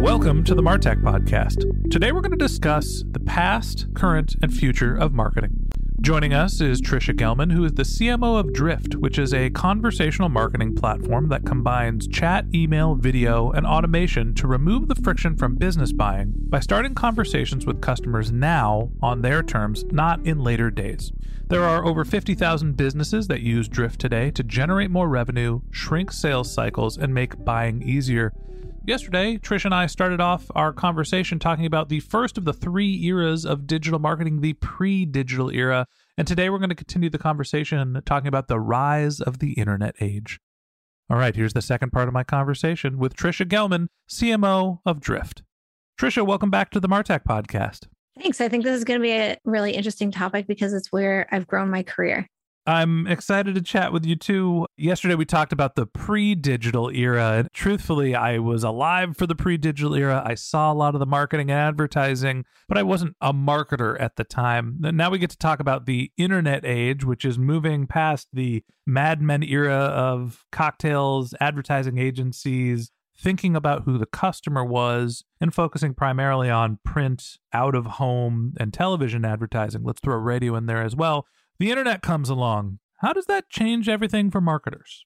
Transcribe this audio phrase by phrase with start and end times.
[0.00, 1.90] Welcome to the Martech Podcast.
[1.90, 5.68] Today we're going to discuss the past, current, and future of marketing.
[6.00, 10.30] Joining us is Tricia Gellman, who is the CMO of Drift, which is a conversational
[10.30, 15.92] marketing platform that combines chat, email, video, and automation to remove the friction from business
[15.92, 21.12] buying by starting conversations with customers now on their terms, not in later days.
[21.48, 26.50] There are over 50,000 businesses that use Drift today to generate more revenue, shrink sales
[26.50, 28.32] cycles, and make buying easier.
[28.86, 33.04] Yesterday, Trish and I started off our conversation talking about the first of the three
[33.04, 35.86] eras of digital marketing, the pre digital era.
[36.16, 39.96] And today we're going to continue the conversation talking about the rise of the internet
[40.00, 40.40] age.
[41.10, 45.42] All right, here's the second part of my conversation with Tricia Gellman, CMO of Drift.
[46.00, 47.86] Tricia, welcome back to the Martech podcast.
[48.18, 48.40] Thanks.
[48.40, 51.46] I think this is going to be a really interesting topic because it's where I've
[51.46, 52.26] grown my career.
[52.66, 54.66] I'm excited to chat with you too.
[54.76, 59.94] Yesterday we talked about the pre-digital era and truthfully I was alive for the pre-digital
[59.94, 60.22] era.
[60.24, 64.16] I saw a lot of the marketing and advertising, but I wasn't a marketer at
[64.16, 64.76] the time.
[64.78, 69.22] Now we get to talk about the internet age, which is moving past the Mad
[69.22, 76.50] Men era of cocktails, advertising agencies, thinking about who the customer was and focusing primarily
[76.50, 79.82] on print, out of home, and television advertising.
[79.82, 81.26] Let's throw radio in there as well
[81.60, 82.78] the internet comes along.
[83.00, 85.04] How does that change everything for marketers?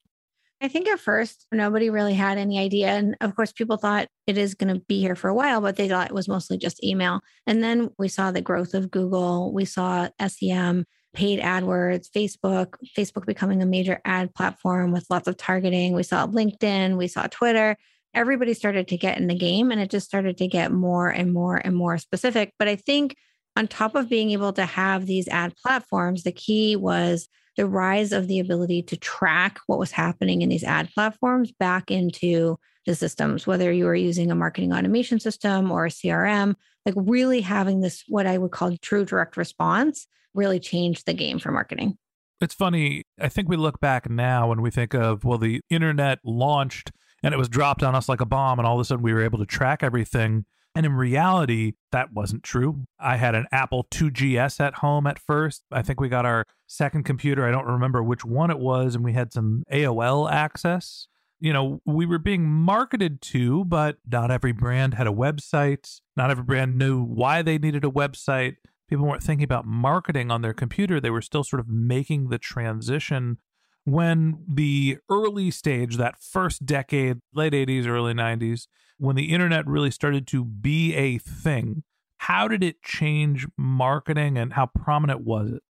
[0.61, 2.89] I think at first nobody really had any idea.
[2.89, 5.77] And of course, people thought it is going to be here for a while, but
[5.77, 7.21] they thought it was mostly just email.
[7.47, 13.27] And then we saw the growth of Google, we saw SEM, paid AdWords, Facebook, Facebook
[13.27, 15.93] becoming a major ad platform with lots of targeting.
[15.93, 17.77] We saw LinkedIn, we saw Twitter.
[18.15, 21.33] Everybody started to get in the game and it just started to get more and
[21.33, 22.53] more and more specific.
[22.61, 23.17] But I think
[23.57, 28.13] on top of being able to have these ad platforms, the key was the rise
[28.13, 32.95] of the ability to track what was happening in these ad platforms back into the
[32.95, 36.55] systems, whether you were using a marketing automation system or a CRM,
[36.85, 41.39] like really having this, what I would call true direct response, really changed the game
[41.39, 41.97] for marketing.
[42.41, 43.05] It's funny.
[43.21, 46.91] I think we look back now when we think of, well, the internet launched
[47.23, 49.15] and it was dropped on us like a bomb, and all of a sudden we
[49.15, 50.45] were able to track everything.
[50.75, 52.87] And in reality, that wasn't true.
[52.99, 55.63] I had an Apple 2GS at home at first.
[55.71, 57.47] I think we got our second computer.
[57.47, 58.97] I don't remember which one it was.
[58.97, 61.07] And we had some AOL access.
[61.39, 66.01] You know, we were being marketed to, but not every brand had a website.
[66.17, 68.57] Not every brand knew why they needed a website.
[68.89, 71.01] People weren't thinking about marketing on their computer.
[71.01, 73.39] They were still sort of making the transition
[73.85, 78.67] when the early stage, that first decade, late 80s, early 90s,
[78.99, 81.83] when the internet really started to be a thing,
[82.19, 85.63] how did it change marketing and how prominent was it?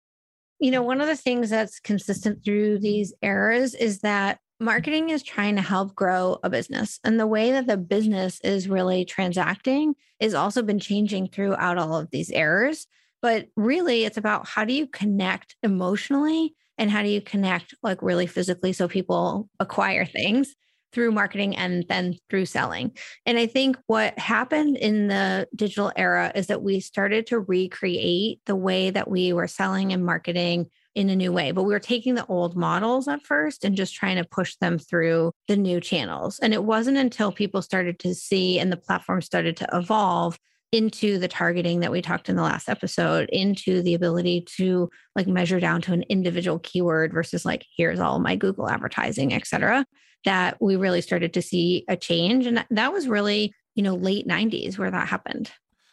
[0.59, 5.23] You know, one of the things that's consistent through these eras is that marketing is
[5.23, 6.99] trying to help grow a business.
[7.03, 11.97] And the way that the business is really transacting is also been changing throughout all
[11.97, 12.87] of these eras.
[13.21, 18.01] But really, it's about how do you connect emotionally and how do you connect like
[18.01, 20.55] really physically so people acquire things
[20.93, 22.91] through marketing and then through selling.
[23.25, 28.41] And I think what happened in the digital era is that we started to recreate
[28.45, 31.51] the way that we were selling and marketing in a new way.
[31.51, 34.77] But we were taking the old models at first and just trying to push them
[34.77, 36.37] through the new channels.
[36.39, 40.37] And it wasn't until people started to see and the platform started to evolve
[40.73, 45.27] into the targeting that we talked in the last episode, into the ability to like
[45.27, 49.85] measure down to an individual keyword versus like, here's all my Google advertising, et cetera,
[50.25, 52.47] that we really started to see a change.
[52.47, 55.51] And that was really, you know, late 90s where that happened.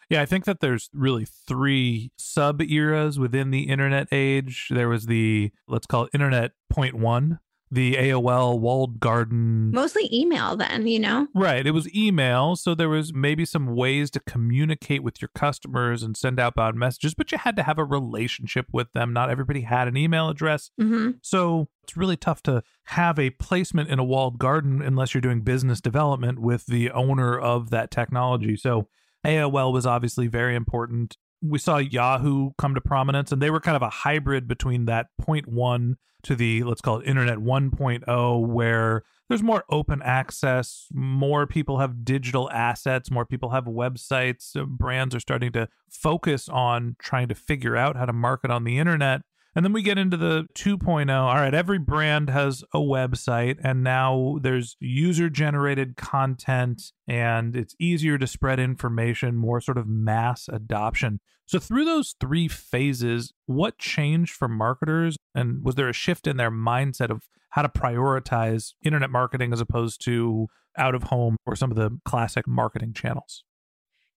[0.08, 4.68] Yeah, I think that there's really three sub eras within the internet age.
[4.70, 7.38] There was the, let's call it internet point one,
[7.70, 9.70] the AOL walled garden.
[9.70, 11.28] Mostly email then, you know?
[11.34, 11.66] Right.
[11.66, 12.56] It was email.
[12.56, 17.14] So there was maybe some ways to communicate with your customers and send outbound messages,
[17.14, 19.12] but you had to have a relationship with them.
[19.12, 20.70] Not everybody had an email address.
[20.80, 21.10] Mm-hmm.
[21.22, 25.42] So it's really tough to have a placement in a walled garden unless you're doing
[25.42, 28.56] business development with the owner of that technology.
[28.56, 28.88] So
[29.24, 31.16] AOL was obviously very important.
[31.42, 35.06] We saw Yahoo come to prominence, and they were kind of a hybrid between that
[35.20, 41.46] point one to the, let's call it Internet 1.0, where there's more open access, more
[41.46, 44.56] people have digital assets, more people have websites.
[44.56, 48.64] Uh, brands are starting to focus on trying to figure out how to market on
[48.64, 49.22] the internet.
[49.54, 51.12] And then we get into the 2.0.
[51.12, 57.74] All right, every brand has a website, and now there's user generated content, and it's
[57.80, 61.20] easier to spread information, more sort of mass adoption.
[61.46, 65.16] So, through those three phases, what changed for marketers?
[65.34, 69.60] And was there a shift in their mindset of how to prioritize internet marketing as
[69.60, 70.46] opposed to
[70.78, 73.42] out of home or some of the classic marketing channels?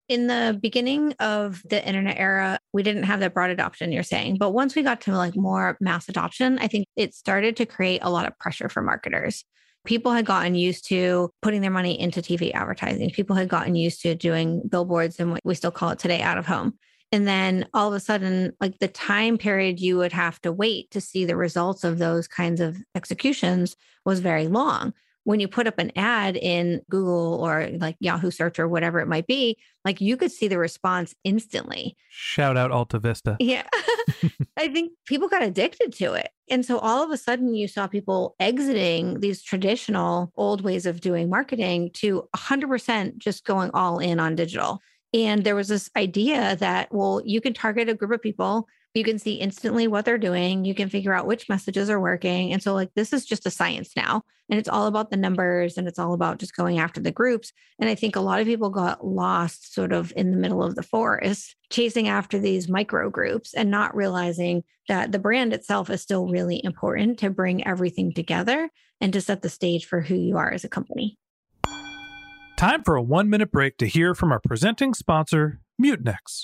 [0.09, 4.37] In the beginning of the internet era, we didn't have that broad adoption you're saying.
[4.37, 8.01] But once we got to like more mass adoption, I think it started to create
[8.03, 9.45] a lot of pressure for marketers.
[9.85, 13.09] People had gotten used to putting their money into TV advertising.
[13.11, 16.37] People had gotten used to doing billboards and what we still call it today out
[16.37, 16.77] of home.
[17.11, 20.89] And then all of a sudden, like the time period you would have to wait
[20.91, 24.93] to see the results of those kinds of executions was very long
[25.23, 29.07] when you put up an ad in Google or like Yahoo search or whatever it
[29.07, 31.95] might be, like you could see the response instantly.
[32.09, 33.37] Shout out Alta Vista.
[33.39, 33.67] Yeah.
[34.57, 36.29] I think people got addicted to it.
[36.49, 41.01] And so all of a sudden you saw people exiting these traditional old ways of
[41.01, 44.79] doing marketing to 100% just going all in on digital.
[45.13, 49.03] And there was this idea that, well, you can target a group of people you
[49.03, 50.65] can see instantly what they're doing.
[50.65, 52.53] You can figure out which messages are working.
[52.53, 54.21] And so, like, this is just a science now.
[54.49, 57.51] And it's all about the numbers and it's all about just going after the groups.
[57.79, 60.75] And I think a lot of people got lost sort of in the middle of
[60.75, 66.01] the forest, chasing after these micro groups and not realizing that the brand itself is
[66.01, 68.69] still really important to bring everything together
[69.01, 71.17] and to set the stage for who you are as a company.
[72.57, 76.43] Time for a one minute break to hear from our presenting sponsor, Mutinex.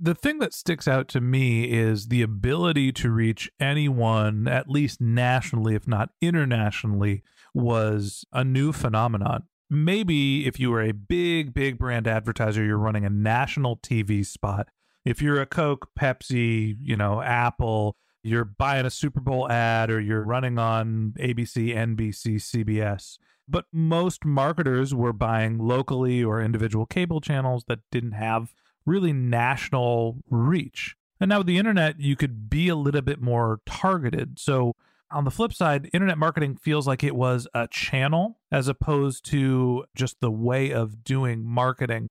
[0.00, 5.00] the thing that sticks out to me is the ability to reach anyone, at least
[5.00, 9.44] nationally, if not internationally, was a new phenomenon.
[9.68, 14.68] Maybe if you were a big, big brand advertiser, you're running a national TV spot.
[15.04, 20.00] If you're a Coke, Pepsi, you know, Apple, you're buying a Super Bowl ad or
[20.00, 23.18] you're running on ABC, NBC, CBS.
[23.46, 28.54] But most marketers were buying locally or individual cable channels that didn't have
[28.90, 30.96] really national reach.
[31.20, 34.38] And now with the internet, you could be a little bit more targeted.
[34.38, 34.74] So
[35.10, 39.84] on the flip side, internet marketing feels like it was a channel as opposed to
[39.94, 42.08] just the way of doing marketing.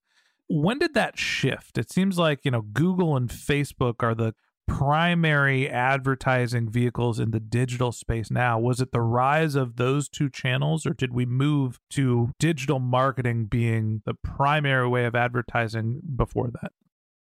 [0.48, 1.78] When did that shift?
[1.78, 4.34] It seems like, you know, Google and Facebook are the
[4.70, 8.60] primary advertising vehicles in the digital space now.
[8.60, 13.46] Was it the rise of those two channels, or did we move to digital marketing
[13.46, 16.72] being the primary way of advertising before that?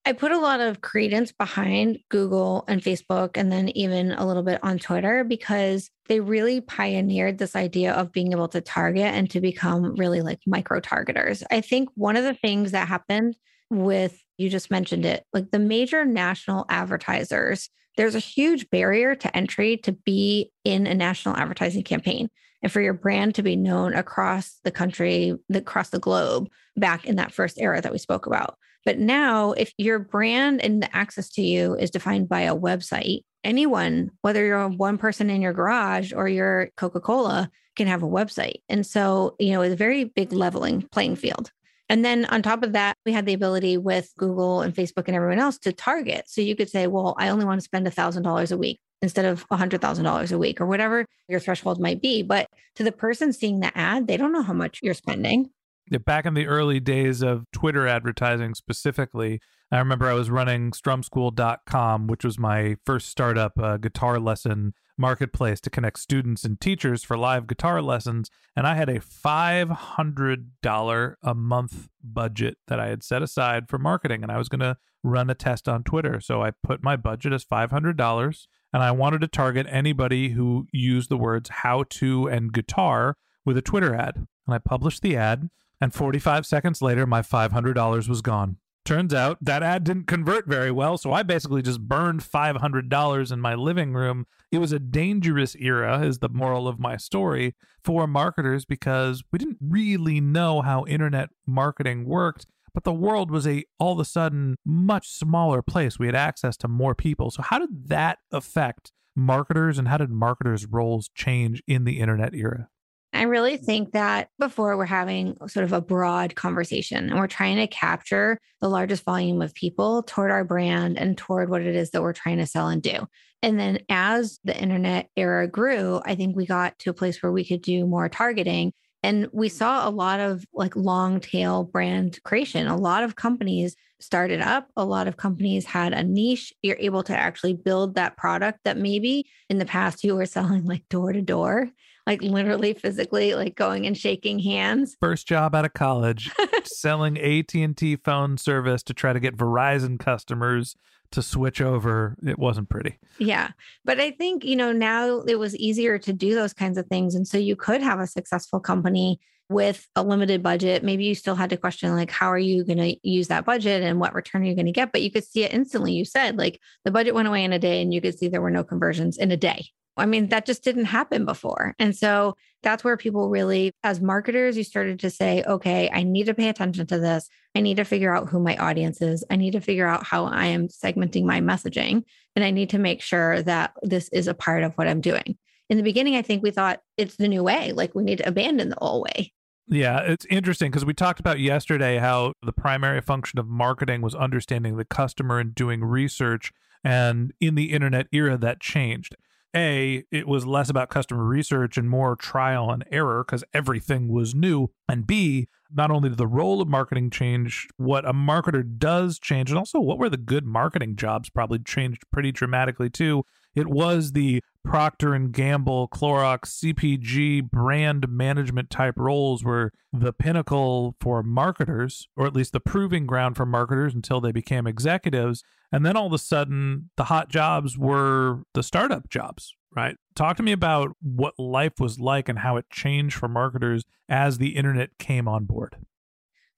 [0.08, 4.44] I put a lot of credence behind Google and Facebook, and then even a little
[4.44, 9.30] bit on Twitter because they really pioneered this idea of being able to target and
[9.32, 11.44] to become really like micro targeters.
[11.50, 13.36] I think one of the things that happened
[13.70, 19.36] with, you just mentioned it, like the major national advertisers, there's a huge barrier to
[19.36, 22.30] entry to be in a national advertising campaign
[22.62, 27.16] and for your brand to be known across the country, across the globe, back in
[27.16, 28.58] that first era that we spoke about.
[28.84, 33.22] But now, if your brand and the access to you is defined by a website,
[33.44, 38.08] anyone, whether you're one person in your garage or you're Coca Cola, can have a
[38.08, 38.62] website.
[38.70, 41.52] And so, you know, it's a very big leveling playing field.
[41.90, 45.16] And then on top of that, we had the ability with Google and Facebook and
[45.16, 46.26] everyone else to target.
[46.28, 49.48] So you could say, well, I only want to spend $1,000 a week instead of
[49.50, 52.24] $100,000 a week or whatever your threshold might be.
[52.24, 55.52] But to the person seeing the ad, they don't know how much you're spending.
[55.92, 59.40] Yeah, back in the early days of Twitter advertising specifically,
[59.72, 65.60] I remember I was running strumschool.com, which was my first startup uh, guitar lesson marketplace
[65.62, 68.30] to connect students and teachers for live guitar lessons.
[68.56, 74.24] And I had a $500 a month budget that I had set aside for marketing,
[74.24, 76.20] and I was going to run a test on Twitter.
[76.20, 81.10] So I put my budget as $500, and I wanted to target anybody who used
[81.10, 84.26] the words how to and guitar with a Twitter ad.
[84.48, 85.50] And I published the ad
[85.82, 88.58] and 45 seconds later, my $500 was gone.
[88.86, 93.42] Turns out that ad didn't convert very well, so I basically just burned $500 in
[93.42, 94.28] my living room.
[94.52, 99.40] It was a dangerous era, is the moral of my story, for marketers because we
[99.40, 104.06] didn't really know how internet marketing worked but the world was a all of a
[104.06, 105.98] sudden much smaller place.
[105.98, 107.32] We had access to more people.
[107.32, 112.36] So how did that affect marketers and how did marketers' roles change in the internet
[112.36, 112.68] era?
[113.16, 117.58] I really think that before we're having sort of a broad conversation and we're trying
[117.58, 121.92] to capture the largest volume of people toward our brand and toward what it is
[121.92, 123.08] that we're trying to sell and do.
[123.42, 127.32] And then as the internet era grew, I think we got to a place where
[127.32, 128.74] we could do more targeting.
[129.04, 132.66] And we saw a lot of like long tail brand creation.
[132.68, 136.52] A lot of companies started up, a lot of companies had a niche.
[136.64, 140.66] You're able to actually build that product that maybe in the past you were selling
[140.66, 141.70] like door to door
[142.06, 144.96] like literally physically like going and shaking hands.
[145.00, 146.32] First job out of college,
[146.64, 150.76] selling AT&T phone service to try to get Verizon customers
[151.12, 152.16] to switch over.
[152.26, 153.00] It wasn't pretty.
[153.20, 153.50] Yeah.
[153.84, 157.16] But I think, you know, now it was easier to do those kinds of things
[157.16, 160.84] and so you could have a successful company with a limited budget.
[160.84, 163.84] Maybe you still had to question like how are you going to use that budget
[163.84, 165.94] and what return are you going to get, but you could see it instantly.
[165.94, 168.42] You said like the budget went away in a day and you could see there
[168.42, 169.68] were no conversions in a day.
[169.98, 171.76] I mean, that just didn't happen before.
[171.80, 176.26] And so that's where people really, as marketers, you started to say, okay, I need
[176.26, 177.30] to pay attention to this.
[177.56, 179.24] I need to figure out who my audience is.
[179.30, 182.04] I need to figure out how I am segmenting my messaging.
[182.36, 185.38] And I need to make sure that this is a part of what I'm doing.
[185.70, 188.28] In the beginning, I think we thought it's the new way, like we need to
[188.28, 189.32] abandon the old way.
[189.68, 194.14] Yeah, it's interesting because we talked about yesterday how the primary function of marketing was
[194.14, 196.52] understanding the customer and doing research.
[196.84, 199.16] And in the internet era, that changed.
[199.56, 204.36] A, it was less about customer research and more trial and error because everything was
[204.36, 204.70] new.
[204.90, 209.50] And B, not only did the role of marketing change, what a marketer does change,
[209.50, 213.24] and also what were the good marketing jobs probably changed pretty dramatically too.
[213.56, 220.96] It was the Procter and Gamble, Clorox, CPG brand management type roles were the pinnacle
[221.00, 225.44] for marketers, or at least the proving ground for marketers until they became executives.
[225.72, 229.96] And then all of a sudden, the hot jobs were the startup jobs, right?
[230.16, 234.38] Talk to me about what life was like and how it changed for marketers as
[234.38, 235.78] the internet came on board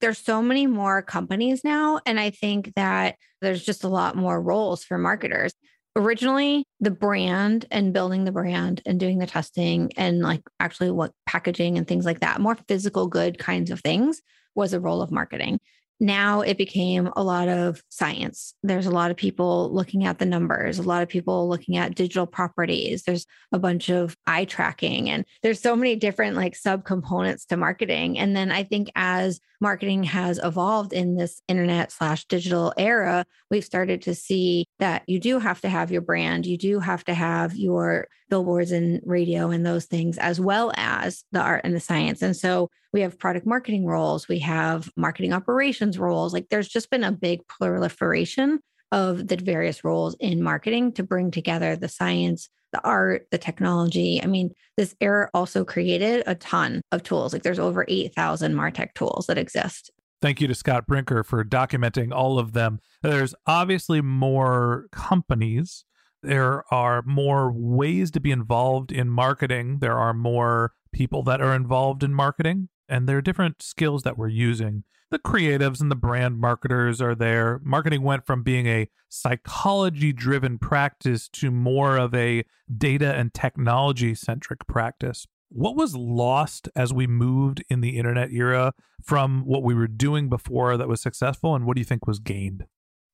[0.00, 4.40] there's so many more companies now and i think that there's just a lot more
[4.40, 5.52] roles for marketers
[5.96, 11.12] originally the brand and building the brand and doing the testing and like actually what
[11.26, 14.20] packaging and things like that more physical good kinds of things
[14.54, 15.58] was a role of marketing
[16.00, 18.54] now it became a lot of science.
[18.62, 21.94] There's a lot of people looking at the numbers, a lot of people looking at
[21.94, 23.02] digital properties.
[23.02, 28.18] There's a bunch of eye tracking, and there's so many different like subcomponents to marketing.
[28.18, 33.64] And then I think as marketing has evolved in this internet slash digital era, we've
[33.64, 37.14] started to see that you do have to have your brand, you do have to
[37.14, 41.80] have your billboards and radio and those things, as well as the art and the
[41.80, 42.22] science.
[42.22, 46.32] And so we have product marketing roles, we have marketing operations roles.
[46.32, 48.60] Like there's just been a big proliferation
[48.92, 54.22] of the various roles in marketing to bring together the science, the art, the technology.
[54.22, 57.32] I mean, this era also created a ton of tools.
[57.32, 59.90] Like there's over 8,000 Martech tools that exist.
[60.20, 62.80] Thank you to Scott Brinker for documenting all of them.
[63.02, 65.84] There's obviously more companies.
[66.22, 69.78] There are more ways to be involved in marketing.
[69.78, 74.18] There are more people that are involved in marketing, and there are different skills that
[74.18, 77.60] we're using the creatives and the brand marketers are there.
[77.64, 82.44] Marketing went from being a psychology driven practice to more of a
[82.76, 85.26] data and technology centric practice.
[85.50, 90.28] What was lost as we moved in the internet era from what we were doing
[90.28, 92.66] before that was successful, and what do you think was gained?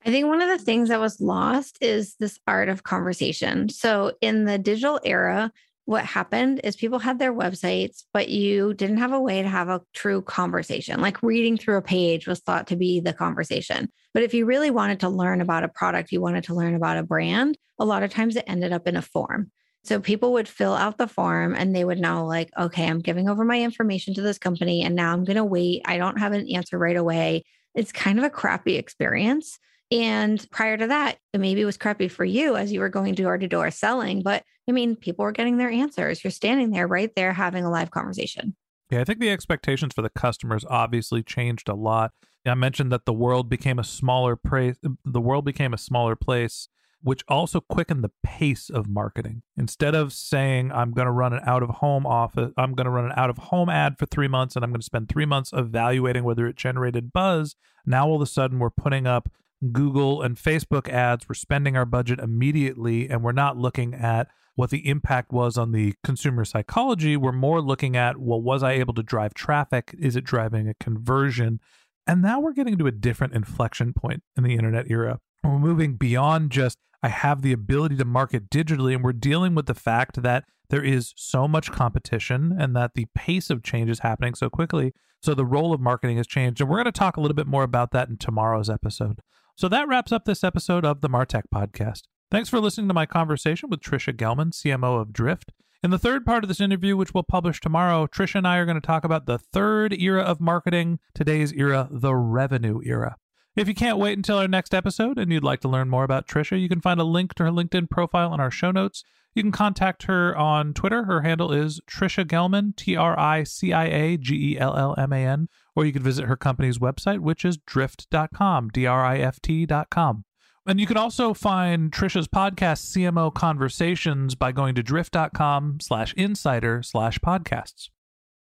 [0.04, 3.68] I think one of the things that was lost is this art of conversation.
[3.68, 5.52] So, in the digital era,
[5.86, 9.68] what happened is people had their websites, but you didn't have a way to have
[9.68, 11.00] a true conversation.
[11.00, 13.90] Like reading through a page was thought to be the conversation.
[14.14, 16.96] But if you really wanted to learn about a product, you wanted to learn about
[16.96, 19.50] a brand, a lot of times it ended up in a form.
[19.82, 23.28] So people would fill out the form and they would know, like, okay, I'm giving
[23.28, 25.82] over my information to this company and now I'm going to wait.
[25.84, 27.44] I don't have an answer right away.
[27.74, 29.58] It's kind of a crappy experience.
[29.94, 33.38] And prior to that, maybe it was crappy for you as you were going door
[33.38, 36.24] to door selling, but I mean, people were getting their answers.
[36.24, 38.56] You're standing there right there having a live conversation.
[38.90, 42.10] Yeah, I think the expectations for the customers obviously changed a lot.
[42.44, 44.76] I mentioned that the world became a smaller place.
[45.04, 46.68] The world became a smaller place,
[47.00, 49.42] which also quickened the pace of marketing.
[49.56, 52.90] Instead of saying I'm going to run an out of home office, I'm going to
[52.90, 55.26] run an out of home ad for three months, and I'm going to spend three
[55.26, 57.54] months evaluating whether it generated buzz.
[57.86, 59.30] Now all of a sudden we're putting up
[59.72, 61.28] Google and Facebook ads.
[61.28, 65.72] We're spending our budget immediately, and we're not looking at what the impact was on
[65.72, 67.16] the consumer psychology.
[67.16, 69.94] We're more looking at, well, was I able to drive traffic?
[69.98, 71.60] Is it driving a conversion?
[72.06, 75.20] And now we're getting to a different inflection point in the internet era.
[75.42, 79.66] We're moving beyond just, I have the ability to market digitally, and we're dealing with
[79.66, 84.00] the fact that there is so much competition and that the pace of change is
[84.00, 84.92] happening so quickly.
[85.20, 86.60] So the role of marketing has changed.
[86.60, 89.20] And we're going to talk a little bit more about that in tomorrow's episode.
[89.56, 92.02] So that wraps up this episode of the Martech Podcast.
[92.28, 95.52] Thanks for listening to my conversation with Tricia Gellman, CMO of Drift.
[95.80, 98.64] In the third part of this interview, which we'll publish tomorrow, Tricia and I are
[98.64, 103.14] going to talk about the third era of marketing, today's era, the revenue era.
[103.56, 106.26] If you can't wait until our next episode and you'd like to learn more about
[106.26, 109.04] Tricia, you can find a link to her LinkedIn profile in our show notes.
[109.32, 111.04] You can contact her on Twitter.
[111.04, 114.96] Her handle is Tricia Gellman, T R I C I A G E L L
[114.98, 119.04] M A N, or you can visit her company's website, which is drift.com, D R
[119.04, 120.24] I F T.com.
[120.66, 126.82] And you can also find Tricia's podcast, CMO Conversations, by going to drift.com slash insider
[126.82, 127.90] slash podcasts.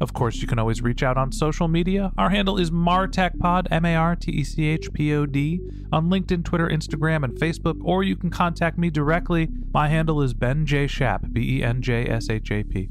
[0.00, 2.12] Of course, you can always reach out on social media.
[2.16, 5.60] Our handle is MarTechPod, M A R T E C H P O D,
[5.92, 9.48] on LinkedIn, Twitter, Instagram, and Facebook, or you can contact me directly.
[9.72, 10.86] My handle is Ben J.
[10.86, 12.90] Shap, B E N J S H A P.